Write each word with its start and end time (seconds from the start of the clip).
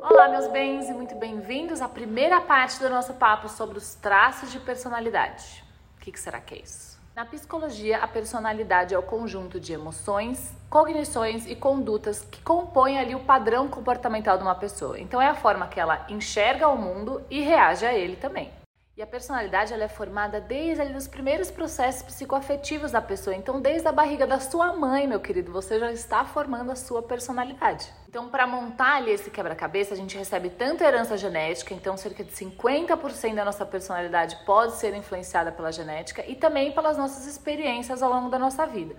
Olá, 0.00 0.28
meus 0.30 0.48
bens, 0.48 0.88
e 0.88 0.94
muito 0.94 1.14
bem-vindos 1.16 1.82
à 1.82 1.88
primeira 1.88 2.40
parte 2.40 2.80
do 2.80 2.88
nosso 2.88 3.12
papo 3.14 3.50
sobre 3.50 3.76
os 3.76 3.94
traços 3.96 4.50
de 4.50 4.58
personalidade. 4.60 5.62
O 5.98 6.00
que, 6.00 6.18
será 6.18 6.40
que 6.40 6.54
é 6.54 6.58
isso? 6.62 6.98
Na 7.14 7.26
psicologia, 7.26 7.98
a 7.98 8.08
personalidade 8.08 8.94
é 8.94 8.98
o 8.98 9.02
conjunto 9.02 9.60
de 9.60 9.74
emoções, 9.74 10.54
cognições 10.70 11.46
e 11.46 11.54
condutas 11.54 12.26
que 12.30 12.40
compõem 12.40 12.98
ali 12.98 13.14
o 13.14 13.20
padrão 13.20 13.68
comportamental 13.68 14.38
de 14.38 14.42
uma 14.42 14.54
pessoa. 14.54 14.98
Então, 14.98 15.20
é 15.20 15.28
a 15.28 15.34
forma 15.34 15.66
que 15.66 15.78
ela 15.78 16.06
enxerga 16.08 16.66
o 16.68 16.78
mundo 16.78 17.20
e 17.28 17.42
reage 17.42 17.84
a 17.84 17.92
ele 17.92 18.16
também. 18.16 18.61
E 18.94 19.00
a 19.00 19.06
personalidade 19.06 19.72
ela 19.72 19.84
é 19.84 19.88
formada 19.88 20.38
desde 20.38 20.82
ali 20.82 20.94
os 20.94 21.08
primeiros 21.08 21.50
processos 21.50 22.02
psicoafetivos 22.02 22.92
da 22.92 23.00
pessoa. 23.00 23.34
Então, 23.34 23.58
desde 23.58 23.88
a 23.88 23.92
barriga 23.92 24.26
da 24.26 24.38
sua 24.38 24.74
mãe, 24.76 25.06
meu 25.06 25.18
querido, 25.18 25.50
você 25.50 25.80
já 25.80 25.90
está 25.90 26.26
formando 26.26 26.70
a 26.70 26.76
sua 26.76 27.02
personalidade. 27.02 27.90
Então, 28.06 28.28
para 28.28 28.46
montar 28.46 28.96
ali 28.96 29.10
esse 29.10 29.30
quebra-cabeça, 29.30 29.94
a 29.94 29.96
gente 29.96 30.18
recebe 30.18 30.50
tanto 30.50 30.84
herança 30.84 31.16
genética, 31.16 31.72
então 31.72 31.96
cerca 31.96 32.22
de 32.22 32.32
50% 32.32 33.34
da 33.34 33.46
nossa 33.46 33.64
personalidade 33.64 34.36
pode 34.44 34.74
ser 34.74 34.94
influenciada 34.94 35.50
pela 35.50 35.72
genética 35.72 36.22
e 36.28 36.36
também 36.36 36.72
pelas 36.72 36.98
nossas 36.98 37.26
experiências 37.26 38.02
ao 38.02 38.12
longo 38.12 38.28
da 38.28 38.38
nossa 38.38 38.66
vida. 38.66 38.94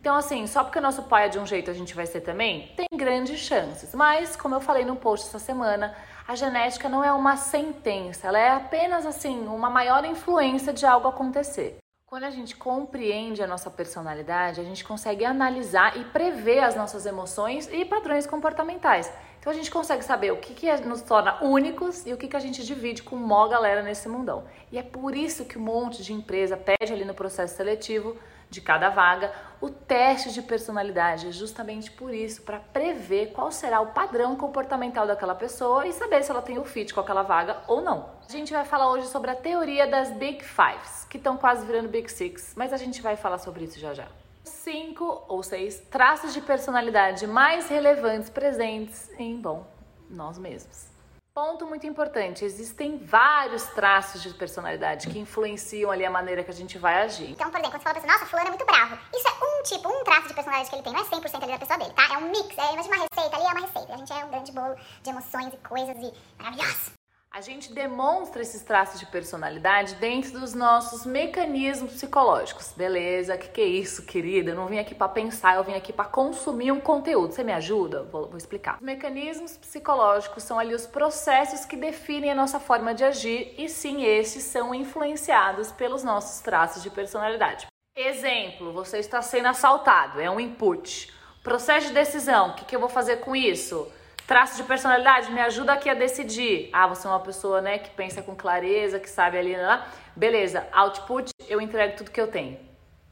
Então, 0.00 0.16
assim, 0.16 0.46
só 0.46 0.64
porque 0.64 0.78
o 0.78 0.82
nosso 0.82 1.02
pai 1.02 1.26
é 1.26 1.28
de 1.28 1.38
um 1.38 1.44
jeito 1.44 1.70
a 1.70 1.74
gente 1.74 1.94
vai 1.94 2.06
ser 2.06 2.22
também, 2.22 2.72
tem 2.74 2.86
grandes 2.94 3.38
chances. 3.38 3.94
Mas, 3.94 4.34
como 4.34 4.54
eu 4.54 4.60
falei 4.60 4.82
no 4.82 4.96
post 4.96 5.28
essa 5.28 5.38
semana, 5.38 5.94
a 6.26 6.34
genética 6.34 6.88
não 6.88 7.04
é 7.04 7.12
uma 7.12 7.36
sentença, 7.36 8.28
ela 8.28 8.38
é 8.38 8.50
apenas 8.50 9.04
assim 9.04 9.46
uma 9.46 9.68
maior 9.68 10.02
influência 10.06 10.72
de 10.72 10.86
algo 10.86 11.06
acontecer. 11.06 11.76
Quando 12.06 12.24
a 12.24 12.30
gente 12.30 12.56
compreende 12.56 13.42
a 13.42 13.46
nossa 13.46 13.70
personalidade, 13.70 14.60
a 14.60 14.64
gente 14.64 14.82
consegue 14.84 15.24
analisar 15.24 15.96
e 15.96 16.04
prever 16.04 16.60
as 16.60 16.74
nossas 16.74 17.04
emoções 17.04 17.68
e 17.70 17.84
padrões 17.84 18.26
comportamentais. 18.26 19.12
Então 19.40 19.50
a 19.50 19.56
gente 19.56 19.70
consegue 19.70 20.04
saber 20.04 20.30
o 20.32 20.36
que, 20.36 20.52
que 20.52 20.70
nos 20.86 21.00
torna 21.00 21.42
únicos 21.42 22.06
e 22.06 22.12
o 22.12 22.16
que, 22.18 22.28
que 22.28 22.36
a 22.36 22.40
gente 22.40 22.64
divide 22.64 23.02
com 23.02 23.16
mó 23.16 23.48
galera 23.48 23.82
nesse 23.82 24.06
mundão. 24.06 24.44
E 24.70 24.78
é 24.78 24.82
por 24.82 25.16
isso 25.16 25.46
que 25.46 25.58
um 25.58 25.62
monte 25.62 26.02
de 26.02 26.12
empresa 26.12 26.58
pede 26.58 26.92
ali 26.92 27.06
no 27.06 27.14
processo 27.14 27.56
seletivo 27.56 28.16
de 28.50 28.60
cada 28.60 28.90
vaga 28.90 29.32
o 29.60 29.70
teste 29.70 30.32
de 30.32 30.42
personalidade, 30.42 31.28
é 31.28 31.32
justamente 31.32 31.90
por 31.90 32.12
isso, 32.12 32.42
para 32.42 32.58
prever 32.58 33.32
qual 33.32 33.50
será 33.50 33.80
o 33.80 33.88
padrão 33.88 34.36
comportamental 34.36 35.06
daquela 35.06 35.34
pessoa 35.34 35.86
e 35.86 35.92
saber 35.92 36.22
se 36.22 36.30
ela 36.30 36.42
tem 36.42 36.58
o 36.58 36.64
fit 36.64 36.92
com 36.92 37.00
aquela 37.00 37.22
vaga 37.22 37.58
ou 37.66 37.80
não. 37.80 38.10
A 38.28 38.32
gente 38.32 38.52
vai 38.52 38.64
falar 38.64 38.90
hoje 38.90 39.06
sobre 39.06 39.30
a 39.30 39.34
teoria 39.34 39.86
das 39.86 40.10
Big 40.12 40.44
Fives, 40.44 41.06
que 41.08 41.16
estão 41.16 41.36
quase 41.36 41.64
virando 41.64 41.88
Big 41.88 42.10
Six, 42.10 42.54
mas 42.56 42.72
a 42.72 42.76
gente 42.76 43.00
vai 43.00 43.16
falar 43.16 43.38
sobre 43.38 43.64
isso 43.64 43.78
já 43.78 43.94
já 43.94 44.06
cinco 44.50 45.24
ou 45.28 45.42
seis 45.42 45.80
traços 45.90 46.34
de 46.34 46.40
personalidade 46.40 47.26
mais 47.26 47.68
relevantes 47.68 48.28
presentes 48.28 49.10
em, 49.18 49.40
bom, 49.40 49.66
nós 50.08 50.38
mesmos. 50.38 50.90
Ponto 51.32 51.64
muito 51.66 51.86
importante: 51.86 52.44
existem 52.44 52.98
vários 52.98 53.64
traços 53.68 54.22
de 54.22 54.30
personalidade 54.30 55.08
que 55.08 55.18
influenciam 55.18 55.90
ali 55.90 56.04
a 56.04 56.10
maneira 56.10 56.42
que 56.42 56.50
a 56.50 56.54
gente 56.54 56.76
vai 56.76 57.02
agir. 57.02 57.30
Então, 57.30 57.50
por 57.50 57.60
exemplo, 57.60 57.78
quando 57.78 57.82
você 57.82 57.88
fala 57.88 58.00
pra 58.00 58.12
nossa, 58.12 58.26
fulano 58.26 58.48
é 58.48 58.50
muito 58.50 58.66
bravo. 58.66 58.98
Isso 59.14 59.28
é 59.28 59.44
um 59.44 59.62
tipo, 59.62 59.88
um 59.88 60.04
traço 60.04 60.28
de 60.28 60.34
personalidade 60.34 60.70
que 60.70 60.76
ele 60.76 60.82
tem, 60.82 60.92
não 60.92 61.00
é 61.00 61.04
100% 61.04 61.42
ali 61.42 61.52
da 61.52 61.58
pessoa 61.58 61.78
dele, 61.78 61.94
tá? 61.94 62.14
É 62.14 62.18
um 62.18 62.30
mix, 62.30 62.58
é, 62.58 62.62
uma 62.62 62.80
receita, 62.80 63.36
ali 63.36 63.46
é 63.46 63.52
uma 63.52 63.66
receita. 63.66 63.94
A 63.94 63.96
gente 63.96 64.12
é 64.12 64.24
um 64.24 64.30
grande 64.30 64.52
bolo 64.52 64.74
de 65.02 65.10
emoções 65.10 65.54
e 65.54 65.56
coisas 65.58 65.96
e 65.96 66.12
maravilhoso. 66.42 66.99
A 67.32 67.40
gente 67.40 67.72
demonstra 67.72 68.42
esses 68.42 68.60
traços 68.60 68.98
de 68.98 69.06
personalidade 69.06 69.94
dentro 69.94 70.40
dos 70.40 70.52
nossos 70.52 71.06
mecanismos 71.06 71.92
psicológicos. 71.92 72.72
Beleza? 72.76 73.38
Que, 73.38 73.48
que 73.48 73.60
é 73.60 73.66
isso, 73.66 74.04
querida? 74.04 74.50
Eu 74.50 74.56
não 74.56 74.66
vim 74.66 74.80
aqui 74.80 74.96
para 74.96 75.08
pensar, 75.08 75.54
eu 75.54 75.62
vim 75.62 75.74
aqui 75.74 75.92
para 75.92 76.06
consumir 76.06 76.72
um 76.72 76.80
conteúdo. 76.80 77.32
Você 77.32 77.44
me 77.44 77.52
ajuda? 77.52 78.02
Vou, 78.02 78.26
vou, 78.26 78.36
explicar. 78.36 78.78
Os 78.78 78.82
mecanismos 78.82 79.56
psicológicos 79.56 80.42
são 80.42 80.58
ali 80.58 80.74
os 80.74 80.88
processos 80.88 81.64
que 81.64 81.76
definem 81.76 82.32
a 82.32 82.34
nossa 82.34 82.58
forma 82.58 82.92
de 82.92 83.04
agir 83.04 83.54
e 83.56 83.68
sim, 83.68 84.02
esses 84.02 84.42
são 84.42 84.74
influenciados 84.74 85.70
pelos 85.70 86.02
nossos 86.02 86.40
traços 86.40 86.82
de 86.82 86.90
personalidade. 86.90 87.68
Exemplo: 87.96 88.72
você 88.72 88.98
está 88.98 89.22
sendo 89.22 89.46
assaltado, 89.46 90.20
é 90.20 90.28
um 90.28 90.40
input. 90.40 91.14
Processo 91.44 91.86
de 91.86 91.94
decisão: 91.94 92.50
o 92.50 92.54
que, 92.54 92.64
que 92.64 92.74
eu 92.74 92.80
vou 92.80 92.88
fazer 92.88 93.18
com 93.18 93.36
isso? 93.36 93.86
Traço 94.30 94.56
de 94.56 94.62
personalidade, 94.62 95.32
me 95.32 95.40
ajuda 95.40 95.72
aqui 95.72 95.90
a 95.90 95.94
decidir. 95.94 96.70
Ah, 96.72 96.86
você 96.86 97.04
é 97.04 97.10
uma 97.10 97.18
pessoa, 97.18 97.60
né, 97.60 97.80
que 97.80 97.90
pensa 97.90 98.22
com 98.22 98.32
clareza, 98.32 99.00
que 99.00 99.10
sabe 99.10 99.36
ali, 99.36 99.56
né? 99.56 99.84
Beleza, 100.14 100.68
output, 100.70 101.32
eu 101.48 101.60
entrego 101.60 101.96
tudo 101.96 102.12
que 102.12 102.20
eu 102.20 102.28
tenho. 102.28 102.56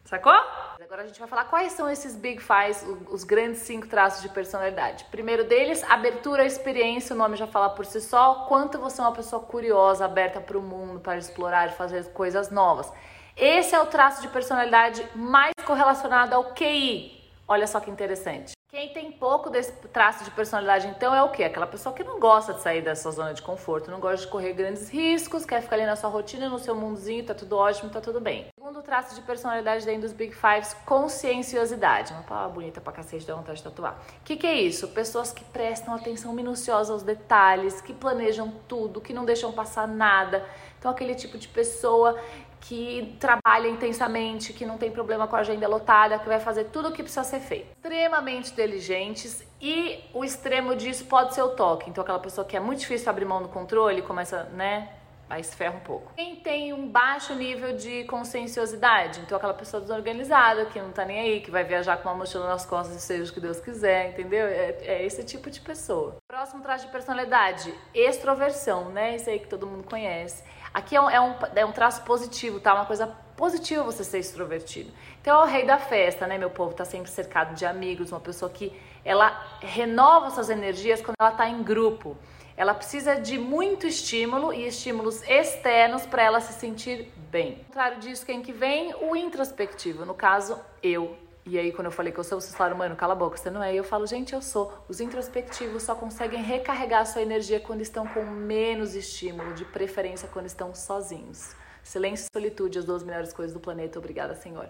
Sacou? 0.05 0.33
Agora 0.81 1.03
a 1.03 1.07
gente 1.07 1.19
vai 1.19 1.29
falar 1.29 1.47
quais 1.47 1.73
são 1.73 1.91
esses 1.91 2.15
Big 2.15 2.41
Fives, 2.41 2.87
os 3.11 3.25
grandes 3.25 3.63
cinco 3.63 3.89
traços 3.89 4.23
de 4.23 4.29
personalidade. 4.29 5.07
Primeiro 5.11 5.43
deles, 5.43 5.83
abertura 5.91 6.45
à 6.45 6.47
experiência, 6.47 7.17
o 7.17 7.19
nome 7.19 7.37
já 7.37 7.49
fala 7.49 7.71
por 7.71 7.85
si 7.85 8.01
só. 8.01 8.47
Quanto 8.47 8.79
você 8.79 9.01
é 9.01 9.05
uma 9.05 9.13
pessoa 9.13 9.43
curiosa, 9.43 10.05
aberta 10.05 10.41
para 10.41 10.57
o 10.57 10.63
mundo, 10.63 11.01
para 11.01 11.19
explorar, 11.19 11.73
fazer 11.73 12.13
coisas 12.13 12.49
novas. 12.49 12.93
Esse 13.37 13.75
é 13.75 13.81
o 13.81 13.87
traço 13.87 14.23
de 14.23 14.29
personalidade 14.29 15.05
mais 15.17 15.53
correlacionado 15.67 16.37
ao 16.37 16.55
QI. 16.55 17.29
Olha 17.49 17.67
só 17.67 17.81
que 17.81 17.91
interessante. 17.91 18.58
Quem 18.71 18.91
tem 18.91 19.11
pouco 19.11 19.49
desse 19.49 19.73
traço 19.89 20.25
de 20.25 20.31
personalidade, 20.31 20.89
então, 20.89 21.15
é 21.15 21.23
o 21.23 21.31
quê? 21.31 21.45
Aquela 21.45 21.67
pessoa 21.67 21.95
que 21.95 22.05
não 22.05 22.21
gosta 22.21 22.53
de 22.53 22.61
sair 22.61 22.83
dessa 22.83 23.11
zona 23.11 23.33
de 23.33 23.41
conforto, 23.41 23.91
não 23.91 23.99
gosta 23.99 24.27
de 24.27 24.31
correr 24.31 24.53
grandes 24.53 24.91
riscos, 24.91 25.47
quer 25.47 25.63
ficar 25.63 25.77
ali 25.77 25.87
na 25.87 25.97
sua 25.97 26.11
rotina, 26.11 26.51
no 26.51 26.59
seu 26.59 26.75
mundozinho, 26.75 27.25
tá 27.25 27.35
tudo 27.35 27.57
ótimo, 27.57 27.89
tá 27.89 27.99
tudo 27.99 28.21
bem. 28.21 28.49
Segundo 28.55 28.83
traço 28.83 29.15
de 29.15 29.23
personalidade 29.23 29.87
dentro 29.87 30.03
dos 30.03 30.13
Big 30.13 30.35
Fives, 30.35 30.75
conscienciosidade. 30.85 32.13
Uma 32.13 32.25
palavra 32.25 32.51
bonita 32.51 32.79
pra 32.79 32.93
cacete, 32.93 33.27
dá 33.27 33.35
vontade 33.35 33.57
de 33.57 33.65
tatuar. 33.65 33.99
O 34.21 34.25
que, 34.25 34.37
que 34.37 34.47
é 34.47 34.61
isso? 34.61 34.89
Pessoas 34.89 35.33
que 35.33 35.43
prestam 35.45 35.95
atenção 35.95 36.35
minuciosa 36.35 36.93
aos 36.93 37.03
detalhes, 37.03 37.81
que 37.81 37.95
planejam 37.95 38.53
tudo, 38.69 39.01
que 39.01 39.15
não 39.15 39.25
deixam 39.25 39.51
passar 39.51 39.89
nada. 39.89 40.47
Então, 40.79 40.91
aquele 40.91 41.15
tipo 41.15 41.39
de 41.39 41.49
pessoa 41.49 42.21
que 42.61 43.17
trabalha 43.21 43.69
intensamente, 43.69 44.53
que 44.53 44.67
não 44.67 44.79
tem 44.79 44.91
problema 44.91 45.27
com 45.27 45.37
a 45.37 45.41
agenda 45.41 45.67
lotada, 45.69 46.19
que 46.19 46.27
vai 46.27 46.41
fazer 46.41 46.65
tudo 46.65 46.89
o 46.89 46.93
que 46.93 47.03
precisa 47.03 47.25
ser 47.25 47.41
feito. 47.41 47.69
Extremamente 47.77 48.53
inteligentes 48.53 49.45
e 49.61 50.05
o 50.13 50.25
extremo 50.25 50.75
disso 50.77 51.05
pode 51.07 51.35
ser 51.35 51.43
o 51.43 51.51
toque. 51.51 51.91
Então 51.91 52.03
aquela 52.03 52.19
pessoa 52.19 52.47
que 52.47 52.57
é 52.57 52.61
muito 52.61 52.81
difícil 52.81 53.09
abrir 53.11 53.25
mão 53.25 53.43
do 53.43 53.49
controle, 53.49 54.03
começa, 54.03 54.45
né, 54.45 54.89
aí 55.29 55.43
ferra 55.43 55.77
um 55.77 55.81
pouco. 55.81 56.13
Quem 56.17 56.37
tem 56.37 56.73
um 56.73 56.89
baixo 56.89 57.35
nível 57.35 57.77
de 57.77 58.05
conscienciosidade, 58.05 59.21
então 59.21 59.37
aquela 59.37 59.55
pessoa 59.55 59.81
desorganizada, 59.81 60.67
que 60.67 60.81
não 60.81 60.91
tá 60.91 61.05
nem 61.05 61.21
aí, 61.21 61.41
que 61.41 61.51
vai 61.51 61.65
viajar 61.65 61.99
com 61.99 62.09
uma 62.09 62.15
mochila 62.15 62.47
nas 62.47 62.65
costas 62.65 62.97
e 62.97 63.01
seja 63.01 63.31
o 63.31 63.35
que 63.35 63.41
Deus 63.41 63.61
quiser, 63.61 64.11
entendeu? 64.11 64.47
É, 64.47 64.77
é 64.83 65.05
esse 65.05 65.23
tipo 65.25 65.51
de 65.51 65.61
pessoa. 65.61 66.17
Próximo 66.27 66.63
traço 66.63 66.87
de 66.87 66.93
personalidade, 66.93 67.75
extroversão, 67.95 68.91
né? 68.91 69.17
Isso 69.17 69.29
aí 69.29 69.39
que 69.39 69.49
todo 69.49 69.67
mundo 69.67 69.85
conhece. 69.85 70.43
Aqui 70.73 70.97
é 70.97 71.01
um, 71.01 71.11
é 71.11 71.21
um, 71.21 71.35
é 71.57 71.65
um 71.65 71.73
traço 71.73 72.03
positivo, 72.03 72.61
tá? 72.61 72.75
Uma 72.75 72.87
coisa 72.87 73.07
positiva 73.37 73.83
você 73.83 74.03
ser 74.03 74.19
extrovertido. 74.19 74.91
Então 75.21 75.41
é 75.41 75.45
o 75.45 75.47
rei 75.47 75.65
da 75.65 75.79
festa, 75.79 76.27
né, 76.27 76.37
meu 76.37 76.51
povo? 76.51 76.75
Tá 76.75 76.85
sempre 76.85 77.11
cercado 77.11 77.55
de 77.55 77.65
amigos, 77.65 78.11
uma 78.13 78.21
pessoa 78.21 78.51
que 78.51 78.73
ela 79.05 79.31
renova 79.61 80.31
suas 80.31 80.51
energias 80.51 81.01
quando 81.01 81.17
ela 81.21 81.31
tá 81.31 81.49
em 81.49 81.63
grupo. 81.63 82.17
Ela 82.57 82.75
precisa 82.75 83.15
de 83.15 83.39
muito 83.39 83.87
estímulo 83.87 84.53
e 84.53 84.67
estímulos 84.67 85.23
externos 85.29 86.05
para 86.05 86.23
ela 86.23 86.41
se 86.41 86.53
sentir 86.55 87.13
bem. 87.31 87.59
Ao 87.59 87.65
contrário 87.67 87.99
disso, 88.01 88.27
quem 88.27 88.43
que 88.43 88.53
vem? 88.53 88.93
O 89.01 89.15
introspectivo, 89.15 90.05
no 90.05 90.15
caso, 90.15 90.59
eu. 90.83 91.17
E 91.51 91.59
aí, 91.59 91.73
quando 91.73 91.87
eu 91.87 91.91
falei 91.91 92.13
que 92.13 92.21
eu 92.21 92.25
sou, 92.25 92.39
vocês 92.39 92.55
falaram, 92.55 92.77
mano, 92.77 92.95
cala 92.95 93.15
a 93.15 93.17
boca, 93.17 93.39
você 93.39 93.49
não 93.49 93.63
é. 93.63 93.73
E 93.73 93.79
eu 93.79 93.83
falo, 93.83 94.07
gente, 94.07 94.35
eu 94.35 94.43
sou. 94.43 94.71
Os 94.87 95.01
introspectivos 95.01 95.83
só 95.83 95.95
conseguem 95.95 96.43
recarregar 96.43 97.01
a 97.01 97.05
sua 97.07 97.23
energia 97.23 97.59
quando 97.59 97.81
estão 97.81 98.07
com 98.07 98.23
menos 98.23 98.95
estímulo, 98.95 99.55
de 99.55 99.65
preferência 99.65 100.29
quando 100.31 100.45
estão 100.45 100.75
sozinhos. 100.75 101.57
Silêncio 101.83 102.27
e 102.27 102.39
solitude, 102.39 102.79
as 102.79 102.85
duas 102.85 103.03
melhores 103.03 103.33
coisas 103.33 103.55
do 103.55 103.61
planeta. 103.61 103.99
Obrigada, 103.99 104.35
Senhor. 104.35 104.69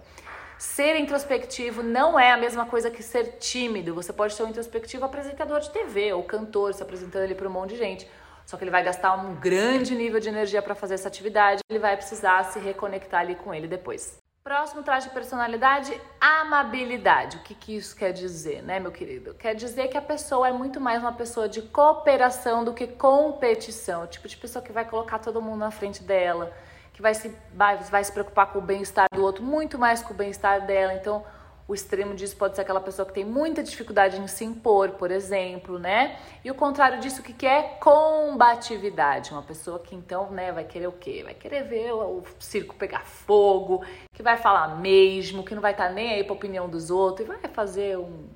Ser 0.57 0.95
introspectivo 0.95 1.83
não 1.83 2.17
é 2.19 2.31
a 2.31 2.37
mesma 2.37 2.65
coisa 2.65 2.93
que 2.93 3.03
ser 3.03 3.39
tímido. 3.39 3.93
Você 3.93 4.13
pode 4.13 4.35
ser 4.35 4.45
um 4.45 4.49
introspectivo 4.49 5.05
apresentador 5.05 5.59
de 5.59 5.71
TV 5.71 6.13
ou 6.13 6.23
cantor, 6.23 6.73
se 6.75 6.83
apresentando 6.83 7.25
ali 7.25 7.35
para 7.35 7.49
um 7.49 7.53
monte 7.53 7.71
de 7.71 7.77
gente. 7.77 8.09
Só 8.47 8.57
que 8.57 8.63
ele 8.63 8.71
vai 8.71 8.85
gastar 8.85 9.15
um 9.17 9.35
grande 9.35 9.97
nível 9.97 10.21
de 10.21 10.29
energia 10.29 10.63
para 10.63 10.77
fazer 10.77 10.95
essa 10.95 11.09
atividade, 11.09 11.61
ele 11.69 11.81
vai 11.81 11.97
precisar 11.97 12.45
se 12.45 12.61
reconectar 12.61 13.21
ali 13.21 13.35
com 13.35 13.53
ele 13.53 13.67
depois. 13.67 14.17
Próximo 14.49 14.83
traço 14.83 15.09
de 15.09 15.13
personalidade, 15.13 16.01
amabilidade. 16.19 17.37
O 17.37 17.41
que, 17.41 17.55
que 17.55 17.77
isso 17.77 17.95
quer 17.95 18.15
dizer, 18.15 18.63
né, 18.63 18.81
meu 18.81 18.91
querido? 18.91 19.35
Quer 19.35 19.55
dizer 19.55 19.89
que 19.89 19.97
a 19.99 20.01
pessoa 20.01 20.49
é 20.49 20.53
muito 20.53 20.81
mais 20.81 21.03
uma 21.03 21.13
pessoa 21.13 21.47
de 21.47 21.61
cooperação 21.61 22.65
do 22.65 22.73
que 22.73 22.87
competição. 22.87 24.05
O 24.05 24.07
tipo 24.07 24.27
de 24.27 24.39
pessoa 24.39 24.65
que 24.65 24.73
vai 24.73 24.87
colocar 24.87 25.19
todo 25.19 25.43
mundo 25.43 25.59
na 25.59 25.71
frente 25.71 26.03
dela, 26.03 26.51
que 26.95 27.03
vai 27.03 27.13
se, 27.13 27.31
vai, 27.53 27.77
vai 27.77 28.03
se 28.03 28.11
preocupar 28.11 28.47
com 28.47 28.61
o 28.61 28.63
bem-estar 28.63 29.07
do 29.13 29.23
outro 29.23 29.45
muito 29.45 29.79
mais 29.79 30.03
com 30.03 30.15
o 30.15 30.17
bem-estar 30.17 30.65
dela. 30.65 30.95
Então, 30.95 31.23
O 31.69 31.75
extremo 31.75 32.15
disso 32.15 32.35
pode 32.35 32.57
ser 32.57 32.63
aquela 32.63 32.81
pessoa 32.81 33.05
que 33.05 33.13
tem 33.13 33.27
muita 33.27 33.63
dificuldade 33.63 34.19
em 34.19 34.27
se 34.27 34.43
impor, 34.43 34.93
por 34.93 35.11
exemplo, 35.11 35.79
né? 35.79 36.19
E 36.43 36.51
o 36.51 36.55
contrário 36.55 36.99
disso, 36.99 37.21
o 37.21 37.23
que 37.23 37.47
é 37.47 37.63
combatividade? 37.79 39.33
Uma 39.33 39.43
pessoa 39.43 39.79
que 39.79 39.95
então, 39.95 40.31
né, 40.31 40.51
vai 40.51 40.65
querer 40.65 40.87
o 40.87 40.93
quê? 40.93 41.21
Vai 41.23 41.35
querer 41.35 41.65
ver 41.65 41.93
o 41.93 42.23
circo 42.39 42.75
pegar 42.75 43.05
fogo, 43.05 43.85
que 44.15 44.23
vai 44.23 44.39
falar 44.39 44.81
mesmo, 44.81 45.45
que 45.45 45.55
não 45.55 45.61
vai 45.61 45.73
estar 45.73 45.91
nem 45.91 46.15
aí 46.15 46.25
pra 46.25 46.33
opinião 46.33 46.71
dos 46.71 46.91
outros 46.91 47.29
e 47.29 47.31
vai 47.31 47.39
fazer 47.53 47.99
um 47.99 48.27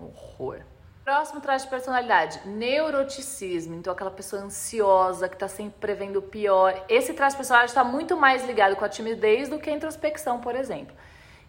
horror. 0.00 0.60
Próximo 1.04 1.40
traço 1.40 1.64
de 1.64 1.70
personalidade, 1.70 2.46
neuroticismo. 2.46 3.74
Então, 3.74 3.92
aquela 3.92 4.12
pessoa 4.12 4.42
ansiosa 4.42 5.28
que 5.28 5.34
está 5.34 5.48
sempre 5.48 5.74
prevendo 5.80 6.20
o 6.20 6.22
pior. 6.22 6.84
Esse 6.88 7.14
traço 7.14 7.34
de 7.34 7.38
personalidade 7.38 7.72
está 7.72 7.82
muito 7.82 8.16
mais 8.16 8.46
ligado 8.46 8.76
com 8.76 8.84
a 8.84 8.88
timidez 8.88 9.48
do 9.48 9.58
que 9.58 9.68
a 9.68 9.72
introspecção, 9.72 10.40
por 10.40 10.54
exemplo. 10.54 10.94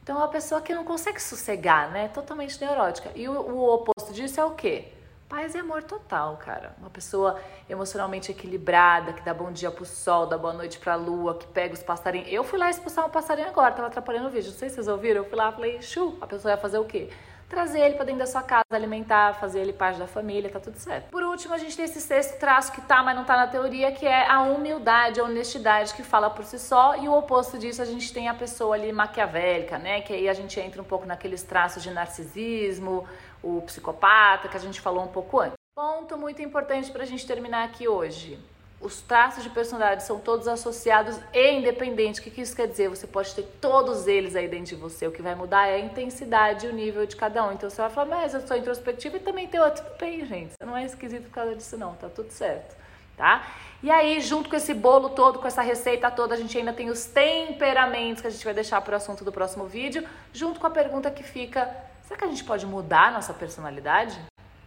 Então, 0.04 0.16
é 0.16 0.20
uma 0.20 0.28
pessoa 0.28 0.62
que 0.62 0.74
não 0.74 0.84
consegue 0.84 1.22
sossegar, 1.22 1.92
né? 1.92 2.08
Totalmente 2.08 2.60
neurótica. 2.60 3.12
E 3.16 3.28
o, 3.28 3.34
o 3.34 3.74
oposto 3.74 4.12
disso 4.14 4.40
é 4.40 4.46
o 4.46 4.52
quê? 4.52 4.88
Paz 5.30 5.56
e 5.56 5.60
amor 5.60 5.84
total, 5.84 6.36
cara. 6.38 6.76
Uma 6.80 6.90
pessoa 6.90 7.40
emocionalmente 7.70 8.32
equilibrada, 8.32 9.14
que 9.14 9.22
dá 9.22 9.34
bom 9.34 9.52
dia 9.52 9.72
pro 9.72 9.86
sol, 9.86 10.26
dá 10.26 10.38
boa 10.38 10.54
noite 10.54 10.78
pra 10.80 10.96
lua, 10.96 11.38
que 11.38 11.48
pega 11.48 11.74
os 11.74 11.82
passarinhos. 11.84 12.28
Eu 12.32 12.44
fui 12.44 12.60
lá 12.60 12.70
expulsar 12.70 13.06
um 13.06 13.10
passarinho 13.10 13.48
agora, 13.48 13.72
tava 13.72 13.88
atrapalhando 13.88 14.28
o 14.28 14.32
vídeo. 14.32 14.52
Não 14.52 14.58
sei 14.58 14.70
se 14.70 14.76
vocês 14.76 14.88
ouviram. 14.88 15.22
Eu 15.22 15.30
fui 15.30 15.38
lá 15.38 15.50
e 15.50 15.54
falei, 15.54 15.82
chu, 15.82 16.18
a 16.20 16.28
pessoa 16.28 16.52
ia 16.52 16.58
fazer 16.58 16.80
o 16.80 16.86
quê? 16.86 17.10
Trazer 17.52 17.82
ele 17.82 17.96
para 17.96 18.06
dentro 18.06 18.20
da 18.20 18.26
sua 18.26 18.42
casa, 18.42 18.64
alimentar, 18.72 19.34
fazer 19.34 19.60
ele 19.60 19.74
parte 19.74 20.00
da 20.00 20.08
família, 20.08 20.50
tá 20.50 20.60
tudo 20.60 20.78
certo. 20.78 21.10
Por 21.10 21.22
último, 21.22 21.54
a 21.54 21.58
gente 21.58 21.76
tem 21.76 21.84
esse 21.84 22.00
sexto 22.00 22.40
traço 22.40 22.72
que 22.72 22.80
tá, 22.80 23.04
mas 23.04 23.14
não 23.14 23.26
tá 23.26 23.36
na 23.36 23.46
teoria, 23.46 23.92
que 23.92 24.08
é 24.08 24.26
a 24.26 24.42
humildade, 24.42 25.20
a 25.20 25.24
honestidade 25.26 25.94
que 25.94 26.02
fala 26.02 26.30
por 26.30 26.46
si 26.46 26.58
só, 26.58 26.96
e 26.96 27.10
o 27.10 27.14
oposto 27.14 27.60
disso 27.60 27.82
a 27.82 27.86
gente 27.86 28.12
tem 28.14 28.30
a 28.30 28.34
pessoa 28.34 28.76
ali 28.76 28.92
maquiavélica, 28.94 29.78
né? 29.78 30.00
Que 30.00 30.14
aí 30.14 30.30
a 30.30 30.34
gente 30.34 30.58
entra 30.62 30.82
um 30.82 30.86
pouco 30.86 31.06
naqueles 31.06 31.44
traços 31.44 31.84
de 31.84 31.92
narcisismo, 31.92 33.06
o 33.44 33.62
psicopata, 33.64 34.48
que 34.48 34.56
a 34.56 34.60
gente 34.60 34.80
falou 34.80 35.04
um 35.04 35.10
pouco 35.10 35.42
antes. 35.42 35.58
Ponto 35.76 36.18
muito 36.18 36.42
importante 36.42 36.90
para 36.90 37.04
a 37.04 37.06
gente 37.06 37.28
terminar 37.28 37.66
aqui 37.66 37.86
hoje. 37.88 38.40
Os 38.82 39.00
traços 39.00 39.44
de 39.44 39.50
personalidade 39.50 40.04
são 40.04 40.20
todos 40.20 40.48
associados 40.48 41.20
e 41.32 41.52
independentes. 41.52 42.20
O 42.20 42.24
que, 42.24 42.32
que 42.32 42.42
isso 42.42 42.56
quer 42.56 42.68
dizer? 42.68 42.90
Você 42.90 43.06
pode 43.06 43.34
ter 43.36 43.44
todos 43.62 44.08
eles 44.08 44.36
aí 44.36 44.48
dentro 44.48 44.76
de 44.76 44.76
você. 44.76 45.06
O 45.06 45.12
que 45.12 45.22
vai 45.22 45.36
mudar 45.36 45.68
é 45.68 45.76
a 45.76 45.80
intensidade 45.80 46.66
e 46.66 46.70
o 46.70 46.74
nível 46.74 47.06
de 47.06 47.16
cada 47.16 47.46
um. 47.48 47.52
Então 47.52 47.70
você 47.70 47.80
vai 47.80 47.92
falar, 47.92 48.10
mas 48.10 48.34
eu 48.34 48.42
sou 48.42 48.58
introspectiva 48.58 49.18
e 49.18 49.20
também 49.20 49.48
tem 49.48 49.60
outro. 49.60 49.84
Bem, 50.00 50.26
gente. 50.26 50.54
Você 50.54 50.66
não 50.66 50.76
é 50.76 50.84
esquisito 50.84 51.26
por 51.26 51.32
causa 51.32 51.56
disso, 51.56 51.78
não. 51.78 51.94
Tá 51.94 52.10
tudo 52.10 52.32
certo. 52.32 52.76
Tá? 53.16 53.46
E 53.84 53.92
aí, 53.92 54.20
junto 54.20 54.50
com 54.50 54.56
esse 54.56 54.74
bolo 54.74 55.10
todo, 55.10 55.38
com 55.38 55.48
essa 55.48 55.62
receita 55.62 56.10
toda, 56.10 56.34
a 56.34 56.38
gente 56.38 56.58
ainda 56.58 56.74
tem 56.74 56.90
os 56.90 57.06
temperamentos 57.06 58.22
que 58.22 58.28
a 58.28 58.32
gente 58.32 58.44
vai 58.44 58.54
deixar 58.54 58.82
para 58.82 58.94
o 58.94 58.96
assunto 58.96 59.24
do 59.24 59.32
próximo 59.32 59.66
vídeo, 59.68 60.04
junto 60.34 60.60
com 60.60 60.66
a 60.66 60.72
pergunta 60.72 61.12
que 61.12 61.22
fica: 61.22 61.70
será 62.08 62.18
que 62.18 62.26
a 62.26 62.28
gente 62.28 62.44
pode 62.44 62.66
mudar 62.66 63.10
a 63.10 63.12
nossa 63.12 63.34
personalidade? 63.34 64.20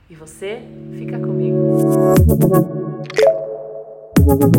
E 0.08 0.14
você 0.14 0.62
fica 0.96 1.18
comigo. 1.18 2.83
Thank 4.26 4.54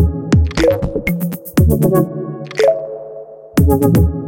you. 3.97 4.24